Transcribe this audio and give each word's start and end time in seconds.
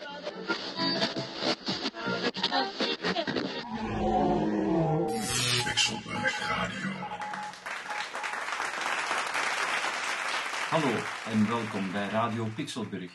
Radio. 0.00 0.32
Hallo 10.70 10.96
en 11.26 11.48
welkom 11.48 11.92
bij 11.92 12.08
Radio 12.08 12.48
Pixelburg. 12.54 13.12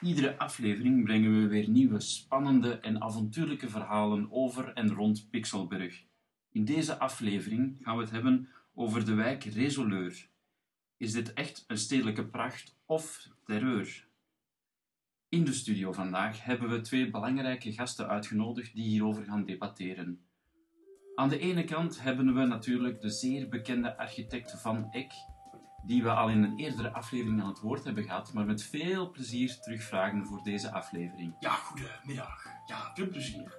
Iedere 0.00 0.38
aflevering 0.38 1.04
brengen 1.04 1.40
we 1.40 1.46
weer 1.46 1.68
nieuwe 1.68 2.00
spannende 2.00 2.78
en 2.78 3.02
avontuurlijke 3.02 3.68
verhalen 3.68 4.28
over 4.30 4.72
en 4.72 4.94
rond 4.94 5.30
Pixelburg. 5.30 6.02
In 6.52 6.64
deze 6.64 6.98
aflevering 6.98 7.78
gaan 7.82 7.96
we 7.96 8.02
het 8.02 8.12
hebben 8.12 8.48
over 8.74 9.04
de 9.04 9.14
wijk 9.14 9.44
Resoleur. 9.44 10.28
Is 10.96 11.12
dit 11.12 11.32
echt 11.32 11.64
een 11.66 11.78
stedelijke 11.78 12.26
pracht 12.26 12.76
of 12.86 13.28
terreur? 13.44 14.06
In 15.28 15.44
de 15.44 15.52
studio 15.52 15.92
vandaag 15.92 16.44
hebben 16.44 16.68
we 16.68 16.80
twee 16.80 17.10
belangrijke 17.10 17.72
gasten 17.72 18.08
uitgenodigd 18.08 18.74
die 18.74 18.84
hierover 18.84 19.24
gaan 19.24 19.44
debatteren. 19.44 20.20
Aan 21.14 21.28
de 21.28 21.38
ene 21.38 21.64
kant 21.64 22.02
hebben 22.02 22.34
we 22.34 22.44
natuurlijk 22.44 23.00
de 23.00 23.10
zeer 23.10 23.48
bekende 23.48 23.98
architect 23.98 24.60
Van 24.60 24.90
Eck, 24.90 25.12
die 25.86 26.02
we 26.02 26.10
al 26.10 26.28
in 26.28 26.42
een 26.42 26.58
eerdere 26.58 26.92
aflevering 26.92 27.42
aan 27.42 27.48
het 27.48 27.60
woord 27.60 27.84
hebben 27.84 28.04
gehad, 28.04 28.32
maar 28.32 28.46
met 28.46 28.62
veel 28.62 29.10
plezier 29.10 29.58
terugvragen 29.60 30.26
voor 30.26 30.42
deze 30.42 30.72
aflevering. 30.72 31.36
Ja, 31.40 31.50
goedemiddag. 31.50 32.44
Ja, 32.66 32.90
veel 32.94 33.08
plezier. 33.08 33.58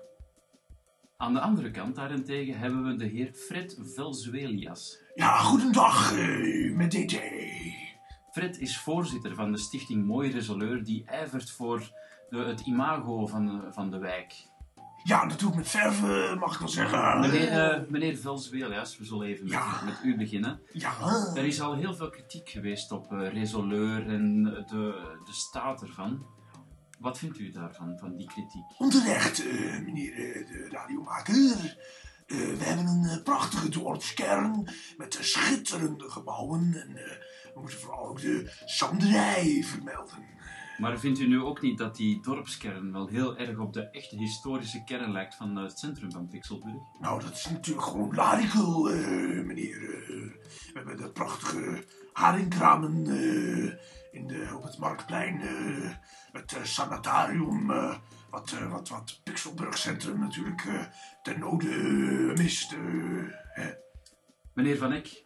Aan 1.17 1.33
de 1.33 1.39
andere 1.39 1.71
kant 1.71 1.95
daarentegen 1.95 2.59
hebben 2.59 2.85
we 2.85 2.95
de 2.95 3.05
heer 3.07 3.33
Fred 3.33 3.79
Velzuelias. 3.95 4.97
Ja, 5.15 5.37
goedendag, 5.37 6.17
eh, 6.17 6.75
met 6.75 6.91
DT. 6.91 7.56
Fred 8.37 8.59
is 8.59 8.77
voorzitter 8.77 9.35
van 9.35 9.51
de 9.51 9.57
stichting 9.57 10.05
Mooi 10.05 10.31
Resoleur, 10.31 10.83
die 10.83 11.03
ijvert 11.05 11.51
voor 11.51 11.91
de, 12.29 12.37
het 12.37 12.59
imago 12.59 13.27
van 13.27 13.45
de, 13.45 13.67
van 13.73 13.91
de 13.91 13.97
wijk. 13.97 14.33
Ja, 15.03 15.23
ik 15.29 15.55
met 15.55 15.67
verven, 15.69 16.37
mag 16.39 16.53
ik 16.53 16.59
wel 16.59 16.67
zeggen. 16.67 17.19
Meneer, 17.19 17.47
eh 17.47 17.89
meneer 17.89 18.17
Velzuelias, 18.17 18.97
we 18.97 19.05
zullen 19.05 19.27
even 19.27 19.43
met, 19.43 19.53
Ja. 19.53 19.81
met 19.85 19.93
u 20.03 20.17
beginnen. 20.17 20.61
Ja, 20.73 20.93
Er 21.35 21.45
is 21.45 21.61
al 21.61 21.75
heel 21.75 21.93
veel 21.95 22.09
kritiek 22.09 22.49
geweest 22.49 22.91
op 22.91 23.11
eh, 23.11 23.33
Resoleur 23.33 24.07
en 24.07 24.43
de, 24.43 25.17
de 25.25 25.33
staat 25.33 25.81
ervan. 25.81 26.25
Wat 26.99 27.17
vindt 27.17 27.39
u 27.39 27.51
daarvan, 27.51 27.97
van 27.99 28.15
die 28.15 28.27
kritiek? 28.27 28.79
onterecht, 28.79 29.39
eh, 29.47 29.79
meneer 29.79 30.15
de 30.47 30.67
radiomaker. 30.71 31.35
We 32.27 32.57
hebben 32.59 32.85
een 32.85 33.23
prachtige 33.23 33.69
dorpskern 33.69 34.69
met 34.97 35.17
schitterende 35.21 36.09
gebouwen. 36.09 36.73
En 36.73 36.97
we 37.53 37.59
moeten 37.59 37.79
vooral 37.79 38.07
ook 38.07 38.21
de 38.21 38.51
zanderij 38.65 39.63
vermelden. 39.63 40.35
Maar 40.77 40.99
vindt 40.99 41.19
u 41.19 41.27
nu 41.27 41.41
ook 41.41 41.61
niet 41.61 41.77
dat 41.77 41.95
die 41.95 42.21
dorpskern 42.21 42.91
wel 42.91 43.07
heel 43.07 43.37
erg 43.37 43.57
op 43.57 43.73
de 43.73 43.89
echte 43.89 44.15
historische 44.17 44.83
kern 44.83 45.11
lijkt 45.11 45.35
van 45.35 45.55
het 45.55 45.79
centrum 45.79 46.11
van 46.11 46.27
Pixelburg? 46.27 46.73
Nou, 46.99 47.21
dat 47.21 47.31
is 47.31 47.49
natuurlijk 47.49 47.87
gewoon 47.87 48.15
laricul, 48.15 48.89
eh, 48.89 49.43
meneer. 49.45 49.75
eh. 49.83 50.07
we 50.07 50.71
hebben 50.73 50.97
de 50.97 51.09
prachtige 51.11 51.83
haringkramen 52.13 53.07
eh, 53.07 53.73
in 54.11 54.27
de, 54.27 54.51
op 54.55 54.63
het 54.63 54.77
Marktplein. 54.77 55.41
eh, 55.41 55.91
het 56.31 56.53
eh, 56.55 56.63
sanatarium, 56.63 57.71
eh, 57.71 57.95
wat, 58.29 58.51
eh, 58.51 58.71
wat, 58.71 58.89
wat 58.89 59.19
Pixelburg 59.23 59.77
Centrum 59.77 60.19
natuurlijk 60.19 60.61
eh, 60.65 60.81
ten 61.23 61.39
node 61.39 61.69
eh, 61.69 62.37
mist. 62.37 62.75
eh. 63.53 63.65
Meneer 64.53 64.77
Van 64.77 64.91
Eck, 64.91 65.23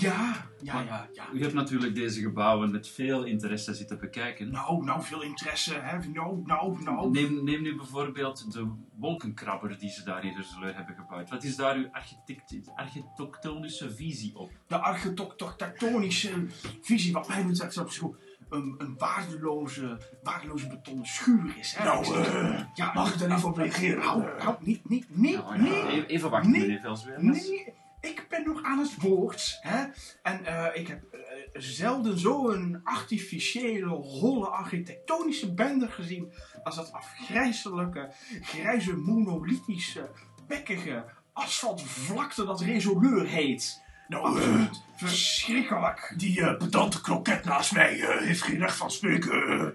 Ja, 0.00 0.46
ja, 0.62 0.80
ja, 0.80 1.08
ja. 1.12 1.24
u 1.32 1.40
hebt 1.42 1.54
natuurlijk 1.54 1.94
deze 1.94 2.20
gebouwen 2.20 2.70
met 2.70 2.88
veel 2.88 3.24
interesse 3.24 3.74
zitten 3.74 3.98
bekijken. 3.98 4.50
Nou, 4.50 4.84
nou, 4.84 5.02
veel 5.02 5.22
interesse, 5.22 5.74
hè. 5.74 5.98
Nou, 6.08 6.42
nou, 6.44 6.82
nou. 6.82 7.10
Neem, 7.10 7.44
neem 7.44 7.62
nu 7.62 7.76
bijvoorbeeld 7.76 8.52
de 8.52 8.68
wolkenkrabber 8.96 9.78
die 9.78 9.90
ze 9.90 10.04
daar 10.04 10.24
in 10.24 10.36
Resoleur 10.36 10.74
hebben 10.76 10.94
gebouwd. 10.94 11.30
Wat 11.30 11.44
is 11.44 11.56
daar 11.56 11.76
uw 11.76 11.88
architect, 11.92 12.70
architectonische 12.74 13.94
visie 13.94 14.36
op? 14.38 14.50
De 14.66 14.78
architectonische 14.78 16.46
visie, 16.82 17.12
wat 17.12 17.28
mij 17.28 17.46
betreft, 17.46 17.70
is 17.70 17.78
op 17.78 17.90
zich 17.90 18.02
een, 18.50 18.74
een 18.78 18.94
waardeloze, 18.98 20.00
waardeloze 20.22 20.66
betonnen 20.68 21.06
schuur 21.06 21.54
is, 21.58 21.74
hè. 21.74 21.84
Nou, 21.84 22.16
eh, 22.16 22.64
ja, 22.74 22.92
mag 22.94 23.12
ik 23.12 23.18
daar 23.20 23.36
even 23.36 23.48
op 23.48 23.56
reageren? 23.56 23.98
Nou, 23.98 24.22
nou, 24.38 24.56
niet, 24.60 24.88
niet, 24.88 25.06
niet, 25.16 25.36
Nou, 25.36 25.56
ja, 25.56 25.62
nee. 25.62 26.00
e- 26.00 26.04
Even 26.06 26.30
wachten, 26.30 26.50
Nee. 26.50 26.60
meneer 26.60 26.80
Velzuelias. 26.80 27.48
Nee, 27.48 27.74
ik 28.02 28.26
ben 28.28 28.44
nog 28.44 28.62
aan 28.62 28.78
het 28.78 29.00
woord. 29.00 29.58
Hè? 29.60 29.84
En 30.22 30.44
eh, 30.44 30.80
ik 30.80 30.88
heb 30.88 31.02
eh, 31.12 31.20
zelden 31.52 32.18
zo'n 32.18 32.80
artificiële, 32.84 33.88
holle, 33.88 34.46
architectonische 34.46 35.54
bende 35.54 35.88
gezien. 35.88 36.32
als 36.62 36.76
dat 36.76 36.92
afgrijzelijke, 36.92 38.12
grijze, 38.40 38.96
monolithische, 38.96 40.10
bekkige 40.46 41.04
asfaltvlakte 41.32 42.44
dat 42.44 42.60
Resoleur 42.60 43.26
heet. 43.26 43.81
Nou, 44.12 44.40
eh, 44.42 44.60
verschrikkelijk. 44.96 46.14
die 46.16 46.40
eh, 46.42 46.56
pedante 46.56 47.00
kroket 47.00 47.44
naast 47.44 47.72
mij 47.72 48.00
eh, 48.00 48.18
heeft 48.26 48.42
geen 48.42 48.58
recht 48.58 48.76
van 48.76 48.90
spreken. 48.90 49.74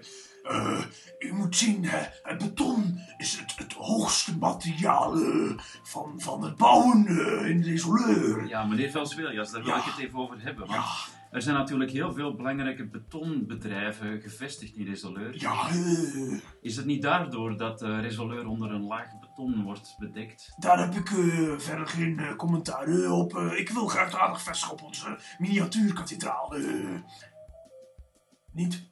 U 1.18 1.32
moet 1.32 1.56
zien, 1.56 1.84
het 2.22 2.38
beton 2.38 3.00
is 3.16 3.36
het, 3.38 3.52
het 3.56 3.72
hoogste 3.72 4.38
materiaal 4.38 5.16
van, 5.82 6.12
van 6.16 6.42
het 6.42 6.56
bouwen 6.56 7.06
in 7.48 7.62
Resoleur. 7.62 8.46
Ja, 8.48 8.64
meneer 8.64 8.90
Velzuelias, 8.90 9.50
daar 9.50 9.62
wil 9.62 9.72
Ja. 9.72 9.78
ik 9.78 9.84
het 9.84 9.98
even 9.98 10.18
over 10.18 10.36
hebben. 10.42 10.66
Want 10.66 10.80
Ja, 10.80 10.86
er 11.30 11.42
zijn 11.42 11.56
natuurlijk 11.56 11.90
heel 11.90 12.12
veel 12.12 12.34
belangrijke 12.34 12.86
betonbedrijven 12.86 14.20
gevestigd 14.20 14.76
in 14.76 14.86
Resoleur. 14.86 15.40
ja 15.40 15.68
Is 16.60 16.76
het 16.76 16.86
niet 16.86 17.02
daardoor 17.02 17.56
dat 17.56 17.82
eh, 17.82 18.00
Resoleur 18.00 18.46
onder 18.46 18.70
een 18.70 18.86
laag 18.86 19.06
beton 19.20 19.62
wordt 19.62 19.96
bedekt? 19.98 20.54
daar 20.58 20.78
heb 20.78 20.94
ik 20.94 21.10
eh, 21.10 21.58
verder 21.58 21.86
geen 21.86 22.18
eh, 22.18 22.36
commentaar 22.36 23.10
op. 23.10 23.36
Ik 23.36 23.68
wil 23.68 23.86
graag 23.86 24.10
de 24.10 24.18
aandacht 24.18 24.42
vestigen 24.42 24.72
op 24.72 24.82
onze 24.82 25.18
miniatuurkathedraal. 25.38 26.54
niet? 28.52 28.86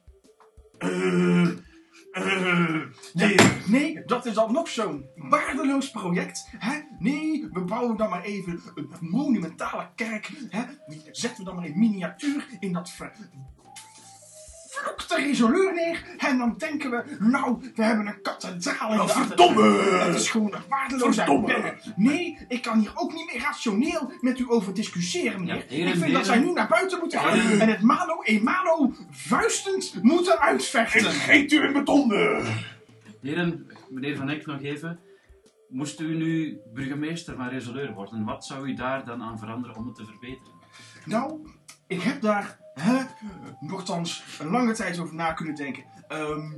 Eh, 0.77 1.47
nee, 3.13 3.35
Nee, 3.67 4.03
dat 4.05 4.25
is 4.25 4.33
dan 4.33 4.53
nog 4.53 4.69
zo'n 4.69 5.05
waardeloos 5.15 5.91
project. 5.91 6.49
Hè? 6.57 6.79
Nee, 6.99 7.49
we 7.51 7.61
bouwen 7.61 7.97
dan 7.97 8.09
maar 8.09 8.23
even 8.23 8.61
een 8.75 8.89
monumentale 8.99 9.89
kerk. 9.95 10.31
Hè? 10.49 10.63
Zetten 11.11 11.37
we 11.37 11.43
dan 11.43 11.55
maar 11.55 11.65
in 11.65 11.79
miniatuur 11.79 12.47
in 12.59 12.73
dat 12.73 12.89
vervloekte 14.83 15.15
resoleur 15.15 15.73
neer. 15.73 16.03
En 16.17 16.37
dan 16.37 16.55
denken 16.57 16.91
we, 16.91 17.03
nou, 17.19 17.71
we 17.75 17.83
hebben 17.83 18.07
een 18.07 18.21
kathedraal 18.21 18.91
in 18.91 18.95
Nou, 18.97 19.07
de 19.07 19.13
verdomme! 19.13 19.63
Het 19.81 20.15
is 20.15 20.29
gewoon 20.29 20.53
een 20.53 21.19
uitbenne. 21.19 21.73
Nee, 21.95 22.37
ik 22.47 22.61
kan 22.61 22.79
hier 22.79 22.91
ook 22.95 23.13
niet 23.13 23.31
meer 23.33 23.41
rationeel 23.41 24.11
met 24.21 24.39
u 24.39 24.45
over 24.51 24.73
discussiëren, 24.73 25.39
meneer. 25.39 25.55
Ja, 25.55 25.63
heren, 25.67 25.93
ik 25.93 25.99
vind 25.99 26.13
dat 26.13 26.25
zij 26.25 26.39
nu 26.39 26.51
naar 26.51 26.67
buiten 26.67 26.99
moeten 26.99 27.19
gaan 27.19 27.39
en 27.59 27.69
het 27.69 27.81
mano 27.81 28.21
e 28.23 28.39
mano 28.41 28.93
vuistend 29.11 30.03
moeten 30.03 30.33
ik 30.33 30.39
uitvechten. 30.39 31.11
geet 31.11 31.51
u 31.51 31.63
in 31.63 31.73
beton. 31.73 32.13
eh. 32.13 32.47
Heren, 33.21 33.67
meneer 33.89 34.15
Van 34.17 34.29
Eck 34.29 34.45
nog 34.45 34.61
even. 34.61 34.99
Moest 35.69 35.99
u 35.99 36.15
nu 36.15 36.59
burgemeester 36.73 37.35
van 37.35 37.47
Resoleur 37.49 37.93
worden, 37.93 38.23
wat 38.23 38.45
zou 38.45 38.67
u 38.67 38.73
daar 38.73 39.05
dan 39.05 39.21
aan 39.21 39.39
veranderen 39.39 39.75
om 39.75 39.85
het 39.85 39.95
te 39.95 40.05
verbeteren? 40.05 40.53
Nou, 41.05 41.39
ik 41.87 42.01
heb 42.01 42.21
daar 42.21 42.59
hè, 42.73 43.03
nogthans 43.59 44.23
een 44.39 44.49
lange 44.49 44.73
tijd 44.73 44.99
over 44.99 45.15
na 45.15 45.33
kunnen 45.33 45.55
denken. 45.55 45.83
Ehm, 46.07 46.51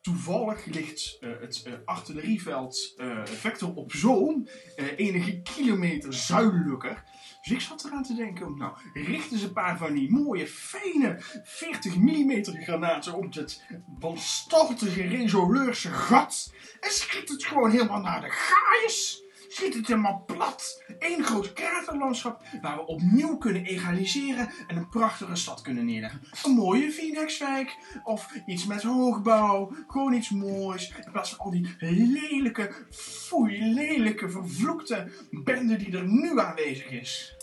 toevallig 0.00 0.64
ligt 0.64 1.16
eh, 1.20 1.30
het 1.40 1.62
eh, 1.64 1.72
artillerieveld 1.84 2.94
eh 2.96 3.24
Vector 3.24 3.74
op 3.74 3.92
Zoom 3.92 4.48
enige 4.96 5.42
kilometer 5.42 6.14
zuidelijker. 6.14 7.02
Dus 7.42 7.52
ik 7.52 7.60
zat 7.60 7.84
eraan 7.84 8.02
te 8.02 8.14
denken, 8.14 8.56
nou, 8.56 8.72
richten 8.92 9.38
ze 9.38 9.46
een 9.46 9.52
paar 9.52 9.78
van 9.78 9.92
die 9.92 10.10
mooie, 10.10 10.46
fijne 10.46 11.16
40 11.44 11.96
mm 11.96 12.44
granaten 12.44 13.14
op 13.14 13.34
het 13.34 13.64
wanstaltige 13.98 15.02
resoluurse 15.02 15.90
gat. 15.90 16.52
En 16.80 16.90
schiet 16.90 17.28
het 17.28 17.44
gewoon 17.44 17.70
helemaal 17.70 18.00
naar 18.00 18.20
de 18.20 18.30
gaais. 18.30 19.23
Schiet 19.48 19.74
het 19.74 19.86
helemaal 19.86 20.22
plat. 20.26 20.82
Eén 20.98 21.24
groot 21.24 21.52
kraterlandschap 21.52 22.42
waar 22.62 22.76
we 22.76 22.86
opnieuw 22.86 23.36
kunnen 23.36 23.64
egaliseren 23.64 24.50
en 24.66 24.76
een 24.76 24.88
prachtige 24.88 25.34
stad 25.36 25.60
kunnen 25.60 25.84
neerleggen. 25.84 26.20
Een 26.44 26.52
mooie 26.52 26.90
Phoenixwijk 26.90 27.76
of 28.04 28.34
iets 28.46 28.66
met 28.66 28.82
hoogbouw. 28.82 29.72
Gewoon 29.88 30.12
iets 30.12 30.30
moois. 30.30 30.92
In 31.04 31.12
plaats 31.12 31.30
van 31.30 31.38
al 31.38 31.50
die 31.50 31.76
lelijke, 31.78 32.86
foei, 32.90 33.72
lelijke, 33.74 34.30
vervloekte 34.30 35.10
bende 35.30 35.76
die 35.76 35.96
er 35.96 36.08
nu 36.08 36.40
aanwezig 36.40 36.90
is. 36.90 37.34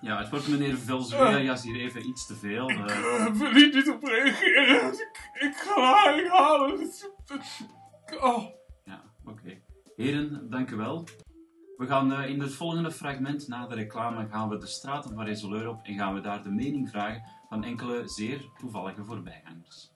Ja, 0.00 0.18
het 0.18 0.30
wordt 0.30 0.48
meneer 0.48 0.76
Velzuelias 0.78 1.62
hier 1.62 1.80
even 1.80 2.08
iets 2.08 2.26
te 2.26 2.34
veel. 2.36 2.68
eh. 2.68 3.26
Ik 3.26 3.34
wil 3.34 3.50
hier 3.52 3.74
niet 3.74 3.90
op 3.90 4.04
reageren. 4.04 4.92
Ik, 4.92 5.30
ik 5.40 5.54
ga 5.56 5.80
haring 5.80 6.28
halen. 6.30 6.90
Oh. 8.20 8.51
Heren, 10.02 10.50
dank 10.50 10.70
u 10.70 10.76
wel. 10.76 11.04
We 11.76 11.86
gaan 11.86 12.12
eh, 12.12 12.30
in 12.30 12.40
het 12.40 12.52
volgende 12.52 12.90
fragment 12.90 13.48
na 13.48 13.66
de 13.66 13.74
reclame 13.74 14.28
gaan 14.28 14.48
we 14.48 14.58
de 14.58 14.66
straten 14.66 15.14
van 15.14 15.24
Resoleur 15.24 15.68
op 15.68 15.80
en 15.84 15.94
gaan 15.94 16.14
we 16.14 16.20
daar 16.20 16.42
de 16.42 16.50
mening 16.50 16.88
vragen 16.88 17.22
van 17.48 17.64
enkele 17.64 18.08
zeer 18.08 18.44
toevallige 18.58 19.04
voorbijgangers. 19.04 19.90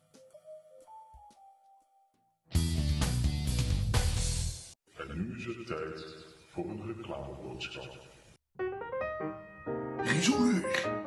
En 4.97 5.17
nu 5.17 5.37
is 5.37 5.44
het 5.44 5.67
tijd 5.67 6.26
voor 6.50 6.64
een 6.70 6.87
reclameboodschap. 6.87 7.99
Resoleur, 9.99 10.62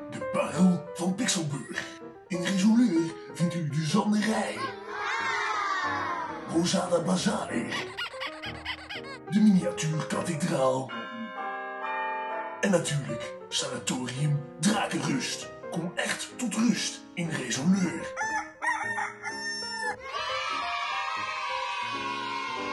de 0.10 0.30
parel 0.32 0.90
van 0.94 1.16
Pixelburg. 1.16 2.00
In 2.28 2.42
Resoleur 2.42 3.14
vindt 3.34 3.56
u 3.56 3.70
de 3.70 3.86
zanderij. 3.86 4.58
Rosada 6.50 7.04
Bazaar. 7.04 7.99
De 9.30 9.40
miniatuurkathedraal. 9.40 10.92
En 12.62 12.72
natuurlijk 12.72 13.36
Sanatorium 13.50 14.40
Drakenrust. 14.60 15.50
Kom 15.72 15.92
echt 15.96 16.30
tot 16.38 16.56
rust 16.56 17.02
in 17.14 17.30
Resoleur. 17.30 18.14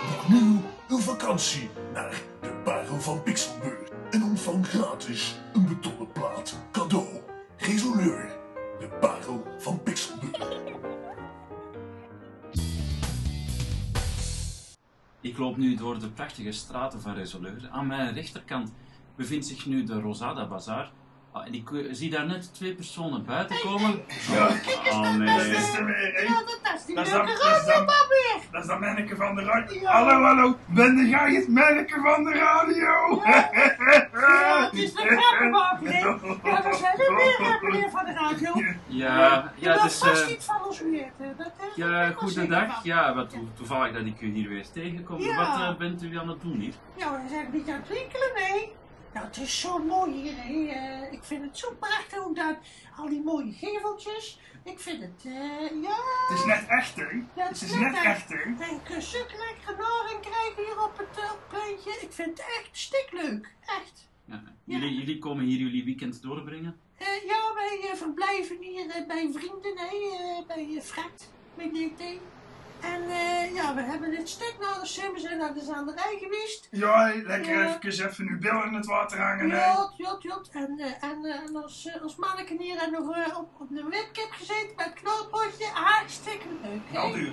Boek 0.09 0.29
nu 0.29 0.61
uw 0.89 0.99
vakantie 0.99 1.71
naar 1.93 2.23
de 2.41 2.61
Parel 2.65 3.01
van 3.01 3.23
Pixelburg. 3.23 3.89
En 4.11 4.23
ontvang 4.23 4.69
gratis 4.69 5.41
een 5.53 5.69
betonnen 5.69 6.13
plaat 6.13 6.57
Ik 15.37 15.43
loop 15.43 15.57
nu 15.57 15.75
door 15.75 15.99
de 15.99 16.09
prachtige 16.09 16.53
straten 16.53 17.01
van 17.01 17.15
Resoleur. 17.15 17.69
Aan 17.71 17.87
mijn 17.87 18.15
rechterkant 18.15 18.73
bevindt 19.17 19.47
zich 19.47 19.67
nu 19.67 19.85
de 19.85 20.01
Rosada 20.01 20.47
Bazaar. 20.47 20.91
Ah, 21.33 21.47
en 21.47 21.55
ik 21.55 21.71
eh, 21.71 21.87
zie 21.91 22.11
daar 22.11 22.27
net 22.27 22.55
twee 22.55 22.75
personen 22.75 23.25
buiten 23.25 23.61
komen. 23.61 24.03
Ja. 24.31 24.49
Oh 24.91 25.03
Dat 25.03 25.17
nee. 25.17 25.29
er? 25.29 26.25
Ja, 26.25 26.43
dat 26.63 26.75
is 26.77 26.85
die 26.85 26.95
leuke 26.95 27.17
dat 28.57 28.65
is. 28.65 28.69
Dat 28.71 28.81
dat 28.81 28.89
manneke 28.89 29.17
van 29.17 29.35
de 29.35 29.43
radio. 29.43 29.81
Ja. 29.81 29.91
Hallo, 29.91 30.23
hallo. 30.23 30.57
Ben 30.67 31.07
jij 31.09 31.35
het 31.35 31.49
manneke 31.49 32.01
van 32.01 32.25
de 32.25 32.33
radio? 32.33 33.23
Ja, 33.25 34.65
het 34.71 34.73
is 34.73 34.95
de 34.95 35.01
grappenbak, 35.01 35.79
hè. 35.83 35.99
Ja, 35.99 36.61
daar 36.61 36.75
zijn 36.75 36.97
we 36.97 37.35
weer, 37.39 37.71
meneer 37.71 37.91
van 37.91 38.05
de 38.05 38.13
radio. 38.13 38.53
Ja, 38.87 39.53
ja, 39.57 39.73
het 39.73 39.81
wilt 39.81 39.85
is... 39.85 39.99
vast 39.99 40.23
eh, 40.23 40.29
niet 40.29 40.45
van 40.45 40.65
ons. 40.67 40.79
Dat 41.37 41.53
is 41.69 41.77
ja, 41.77 42.11
goedendag. 42.11 42.85
Ja, 42.85 43.15
wat 43.15 43.31
to- 43.31 43.49
toevallig 43.55 43.93
dat 43.93 44.07
ik 44.07 44.21
u 44.21 44.27
hier 44.33 44.49
weer 44.49 44.71
tegenkom. 44.71 45.21
Ja. 45.21 45.37
Wat 45.37 45.61
eh, 45.61 45.77
bent 45.77 46.03
u 46.03 46.19
aan 46.19 46.29
het 46.29 46.41
doen 46.41 46.59
hier? 46.59 46.75
Ja, 46.97 47.11
we 47.13 47.29
zijn 47.29 47.45
een 47.45 47.51
beetje 47.51 47.73
aan 47.73 47.79
het 47.79 47.89
winkelen, 47.89 48.31
nee. 48.35 48.73
Nou, 49.17 49.29
het 49.29 49.37
is 49.37 49.61
zo 49.61 49.79
mooi 49.79 50.13
hier, 50.13 50.35
hè. 50.37 50.67
Eh, 50.67 51.13
ik 51.13 51.25
vind 51.25 51.43
het 51.43 51.59
zo 51.59 51.75
prachtig, 51.79 52.19
ook 52.19 52.37
dat 52.37 52.57
al 52.97 53.09
die 53.09 53.23
mooie 53.23 53.53
geveltjes. 53.53 54.41
Ik 54.65 54.81
vind 54.81 55.01
het, 55.01 55.25
eh, 55.25 55.83
ja... 55.83 55.97
Het 56.29 56.39
is 56.39 56.45
net 56.45 56.65
echt, 56.69 56.97
hè? 56.97 57.09
Ja, 57.37 57.47
Het 57.49 57.63
is 57.63 57.75
net 57.75 57.95
echt, 58.05 58.29
hè? 58.29 58.43
En 58.43 58.75
je 58.75 58.81
kunt 58.85 59.05
zulke 59.05 59.37
lekkere 59.37 59.77
naring 59.77 60.21
krijgen 60.21 60.65
hier 60.65 60.83
op 60.83 60.99
het 60.99 61.39
pleintje. 61.49 61.91
Ik 61.91 62.13
vind 62.13 62.29
het 62.29 62.39
echt 62.39 62.69
stikleuk. 62.73 63.55
Echt. 63.61 64.09
Ja. 64.25 64.43
Jullie, 64.65 64.95
jullie 64.95 65.19
komen 65.19 65.45
hier 65.45 65.59
jullie 65.59 65.85
weekend 65.85 66.23
doorbrengen? 66.23 66.81
Eh, 66.97 67.07
ja, 67.27 67.55
wij 67.55 67.97
verblijven 67.97 68.57
hier 68.61 69.05
bij 69.07 69.31
vrienden, 69.33 69.79
hè, 69.79 70.43
bij 70.47 70.67
uh, 70.67 70.81
Fred, 70.81 71.31
met 71.55 71.75
DT. 71.75 72.03
En 72.81 73.03
eh, 73.11 73.55
ja, 73.55 73.75
we 73.75 73.83
hebben 73.83 74.11
dit 74.11 74.29
stuk 74.29 74.55
naar 74.61 74.81
de 74.81 74.87
Sims 74.87 75.25
en 75.25 75.39
naar 75.39 75.55
de 75.55 75.61
zanderij 75.65 76.19
geweest. 76.23 76.69
Ja, 76.71 77.13
lekker 77.25 77.53
Ja. 77.59 77.79
even, 77.83 78.09
even 78.09 78.29
uw 78.29 78.39
bil 78.39 78.63
in 78.63 78.75
het 78.75 78.87
water 78.87 79.21
hangen? 79.21 79.49
Jot, 79.49 79.93
jot, 79.97 80.23
jot. 80.23 80.49
En, 80.53 80.79
eh, 80.79 81.09
en, 81.11 81.25
eh, 81.25 81.41
en 81.41 81.57
als, 81.63 81.99
als 82.03 82.17
manneken 82.17 82.59
hier 82.61 82.77
en 82.79 82.93
nog 82.93 83.37
op, 83.39 83.49
op 83.61 83.71
een 83.71 83.91
webcam 83.91 84.31
gezeten 84.31 84.73
met 84.77 84.93
knoopotje. 84.93 85.67
Hartstikke 85.73 86.47
leuk. 86.63 86.81
Wel 86.93 87.13
duur. 87.13 87.33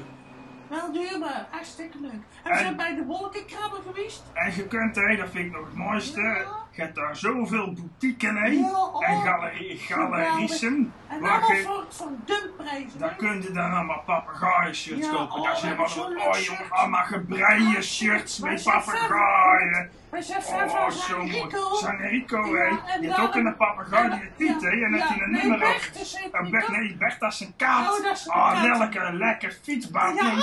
Wel 0.70 0.92
duur, 0.92 1.20
maar 1.20 1.48
hartstikke 1.52 2.00
leuk. 2.00 2.22
En 2.44 2.52
we 2.52 2.58
zijn 2.58 2.76
bij 2.76 2.96
de 2.96 3.04
wolkenkrabber 3.04 3.80
geweest. 3.82 4.24
En 4.34 4.56
je 4.56 4.68
kunt, 4.68 4.96
hè, 4.96 5.16
dat 5.16 5.30
vind 5.30 5.46
ik 5.46 5.52
nog 5.52 5.66
het 5.66 5.76
mooiste, 5.76 6.22
Ja. 6.22 6.63
Je 6.76 6.82
hebt 6.82 6.96
daar 6.96 7.16
zoveel? 7.16 7.74
Ja, 8.00 8.72
oh. 8.72 9.10
En 9.10 9.22
galerie, 9.22 9.78
galeriessen, 9.78 10.94
En 11.08 11.22
allemaal 11.22 11.52
je... 11.52 11.62
voor, 11.62 11.86
voor 11.90 12.12
dumpprijzen. 12.26 13.00
Daar 13.00 13.16
kun 13.16 13.42
je 13.42 13.52
dan 13.52 13.72
allemaal 13.72 14.04
papegaaien 14.06 14.76
shirts 14.76 15.06
Ja, 15.06 15.12
kopen. 15.12 15.36
oh, 15.36 15.44
Daar 15.44 15.58
zijn 15.58 15.90
zo'n 15.90 16.20
oh, 16.20 16.38
jongen, 16.38 16.70
allemaal 16.70 17.04
gebreide 17.04 17.82
shirts 17.82 18.40
met 18.40 18.64
papegaaien. 18.64 19.92
Oh, 20.12 20.90
zo 20.90 21.18
mooi. 21.18 21.32
Ja, 21.32 21.98
hè. 22.42 22.94
en 22.94 23.02
Je 23.02 23.08
hebt 23.08 23.20
ook 23.20 23.36
een 23.36 23.56
papegaai 23.58 24.10
die 24.10 24.20
het 24.20 24.36
Piet, 24.38 24.62
hè. 24.62 24.70
En 24.70 24.92
dat 24.92 25.02
hij 25.08 25.22
een 25.22 25.32
nummer 25.32 25.68
op. 25.68 26.52
Bert 26.52 26.66
hoor. 26.66 26.80
nee, 26.80 26.96
Bert, 26.96 27.20
dat 27.20 27.34
is 27.34 27.40
een 27.40 27.54
kaart. 27.56 28.00
Oh, 28.28 28.34
kaart. 28.34 28.78
lekker, 28.78 29.14
lekker 29.14 29.58
fietsbaan. 29.64 30.16
Ja, 30.16 30.34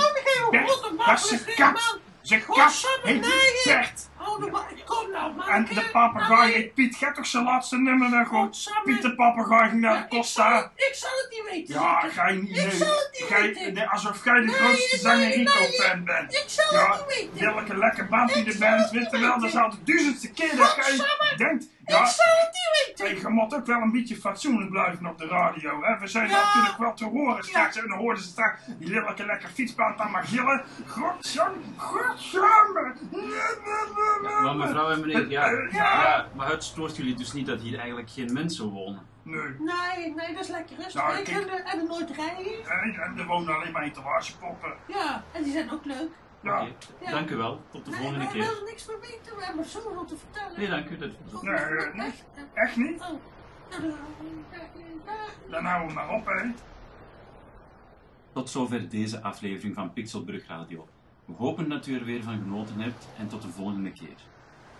Bert, 0.49 0.91
dat 1.05 1.19
is 1.19 1.31
een 1.31 1.55
kat. 1.55 1.99
kat 2.21 2.41
Godsamme, 2.47 3.07
heet 3.07 3.21
nee. 3.21 3.75
Bert. 3.75 4.09
De 4.41 4.83
kom 4.85 5.11
nou, 5.11 5.33
man. 5.35 5.47
En 5.47 5.65
de 5.65 5.89
papegaai 5.91 6.51
heet 6.53 6.73
Piet. 6.73 6.95
Gaat 6.95 7.15
toch 7.15 7.25
zijn 7.27 7.43
laatste 7.43 7.77
nummer 7.77 8.25
gewoon? 8.25 8.45
Godsamme. 8.45 8.81
Piet 8.83 9.01
de 9.01 9.15
papegaai 9.15 9.69
ging 9.69 9.81
naar 9.81 9.93
de 9.93 9.99
Ik 9.99 10.09
zal, 10.09 10.19
Costa. 10.19 10.55
het- 10.55 10.69
ik 10.75 10.93
zal 10.95 11.09
het 11.09 11.27
niet 11.29 11.51
weten. 11.51 11.73
Ja, 11.81 11.99
ga 12.09 12.27
je 12.27 12.41
niet. 12.41 12.57
Ik 12.57 12.71
zal 12.71 12.87
het 12.87 13.09
niet 13.19 13.29
weten. 13.63 13.87
alsof 13.89 14.23
jij 14.25 14.41
de 14.41 14.51
grootste 14.51 14.97
zanger 14.97 15.31
Rico-fan 15.35 16.03
bent. 16.03 16.33
Ik 16.33 16.43
zal 16.47 16.87
het 16.91 17.05
niet 17.07 17.29
weten. 17.33 17.53
welke 17.53 17.77
lekker 17.77 18.07
band 18.07 18.33
die 18.33 18.37
er 18.37 18.59
Weet 18.59 18.91
niet 18.91 19.11
je 19.11 19.17
wel, 19.19 19.39
dat 19.39 19.49
is 19.49 19.55
al 19.55 19.69
de 19.69 19.83
duizendste 19.83 20.31
keer 20.31 20.55
dat 20.55 20.75
jij 20.75 21.05
denkt. 21.37 21.67
Ja, 21.85 22.05
je 23.19 23.27
moet 23.27 23.55
ook 23.55 23.65
wel 23.65 23.81
een 23.81 23.91
beetje 23.91 24.15
fatsoenlijk 24.15 24.69
blijven 24.69 25.05
op 25.05 25.17
de 25.17 25.27
radio. 25.27 25.81
Hè? 25.83 25.97
We 25.99 26.07
zijn 26.07 26.29
Ja. 26.29 26.45
natuurlijk 26.45 26.77
wel 26.77 26.93
te 26.93 27.05
horen 27.05 27.43
straks. 27.43 27.77
En 27.77 27.87
dan 27.87 27.97
hoorden 27.97 28.23
ze 28.23 28.29
straks 28.29 28.61
die 28.79 28.87
lelijke 28.89 29.25
lekker 29.25 29.49
fietsband 29.49 29.99
aan 29.99 30.11
maar 30.11 30.23
gillen. 30.23 30.63
Godsamme. 30.87 31.57
Maar 34.43 34.55
mevrouw 34.55 34.89
en 34.89 34.99
meneer, 34.99 35.29
ja, 35.29 35.45
Eh, 35.51 35.71
ja. 35.73 36.01
ja. 36.03 36.27
maar 36.35 36.49
het 36.49 36.63
stoort 36.63 36.95
jullie 36.95 37.15
dus 37.15 37.33
niet 37.33 37.45
dat 37.45 37.59
hier 37.61 37.77
eigenlijk 37.79 38.09
geen 38.09 38.33
mensen 38.33 38.65
wonen. 38.69 39.09
Nee. 39.23 39.41
Nee, 39.59 40.13
nee, 40.15 40.33
dat 40.33 40.43
is 40.43 40.47
lekker 40.49 40.75
rustig. 40.75 40.93
Nou, 41.01 41.17
ik 41.17 41.27
en, 41.27 41.41
de, 41.41 41.51
en 41.65 41.79
de 41.79 41.85
nooit 41.87 42.09
rijden. 42.15 42.69
En, 42.69 42.93
en 43.01 43.17
er 43.17 43.25
wonen 43.25 43.55
alleen 43.55 43.71
maar 43.71 43.83
etalagepoppen. 43.83 44.73
Ja, 44.87 45.23
en 45.31 45.43
die 45.43 45.51
zijn 45.51 45.71
ook 45.71 45.85
leuk. 45.85 46.09
Ja. 46.43 46.67
Dank 47.11 47.29
u 47.29 47.35
wel, 47.35 47.61
tot 47.71 47.85
de 47.85 47.91
Nee, 47.91 47.99
volgende 47.99 48.27
keer. 48.27 48.41
willen 48.47 48.63
niks 48.65 48.87
meer 48.87 48.99
weten. 48.99 49.35
We 49.37 49.45
hebben 49.45 49.65
zoveel 49.65 50.05
te 50.05 50.15
vertellen. 50.17 50.59
Nee, 50.59 50.69
dank 50.69 50.89
u. 50.89 50.97
Dat... 50.97 51.09
Nee, 51.41 51.53
nee. 51.93 52.05
Echt? 52.07 52.23
Echt 52.53 52.75
niet? 52.75 53.01
Oh. 53.01 53.21
Dan- 55.49 55.63
houden 55.65 55.87
we 55.87 55.93
maar 55.93 56.09
op, 56.09 56.25
hè. 56.25 56.49
Tot 58.33 58.49
zover 58.49 58.89
deze 58.89 59.21
aflevering 59.21 59.75
van 59.75 59.93
Pixelbrug 59.93 60.47
Radio. 60.47 60.87
We 61.25 61.33
hopen 61.33 61.69
dat 61.69 61.87
u 61.87 61.95
er 61.95 62.05
weer 62.05 62.23
van 62.23 62.37
genoten 62.39 62.79
hebt 62.79 63.07
en 63.17 63.27
tot 63.27 63.41
de 63.41 63.47
volgende 63.49 63.91
keer. 63.91 64.15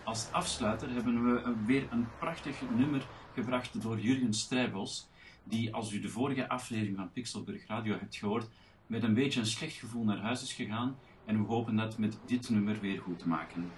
Als 0.04 0.28
afsluiter 0.32 0.90
hebben 0.90 1.24
we 1.34 1.54
weer 1.66 1.86
een 1.90 2.06
prachtig 2.18 2.56
nummer 2.76 3.02
gebracht 3.34 3.82
door 3.82 3.98
Jurgen 3.98 4.34
Strijbos, 4.34 5.08
die 5.44 5.74
als 5.74 5.92
u 5.92 6.00
de 6.00 6.08
vorige 6.08 6.48
aflevering 6.48 6.96
van 6.96 7.12
Pixelbrug 7.12 7.66
Radio 7.66 7.98
hebt 7.98 8.16
gehoord, 8.16 8.48
met 8.86 9.02
een 9.02 9.14
beetje 9.14 9.40
een 9.40 9.46
slecht 9.46 9.74
gevoel 9.76 10.04
naar 10.04 10.18
huis 10.18 10.42
is 10.42 10.52
gegaan 10.52 10.96
en 11.24 11.38
we 11.38 11.46
hopen 11.46 11.76
dat 11.76 11.98
met 11.98 12.18
dit 12.24 12.50
nummer 12.50 12.80
weer 12.80 13.00
goed 13.00 13.18
te 13.18 13.28
maken. 13.28 13.70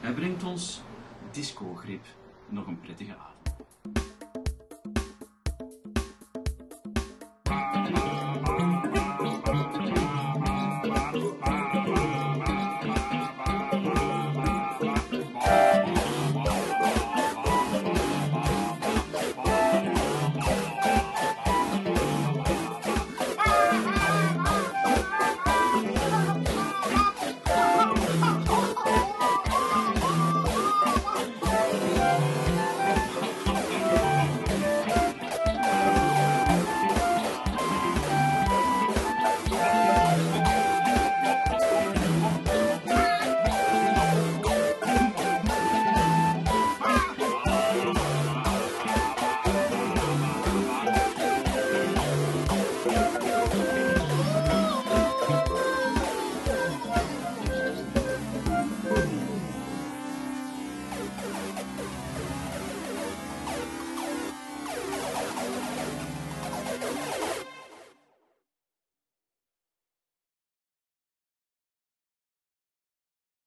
Hij 0.00 0.12
brengt 0.12 0.44
ons 0.44 0.82
Disco 1.30 1.74
Grip. 1.74 2.04
Nog 2.48 2.66
een 2.66 2.80
prettige 2.80 3.16
avond. 3.16 3.37